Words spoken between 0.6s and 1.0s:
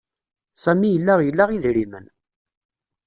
Sami